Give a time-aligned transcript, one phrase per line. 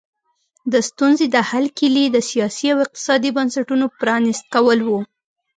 [0.71, 4.99] د ستونزې د حل کیلي د سیاسي او اقتصادي بنسټونو پرانیست کول وو.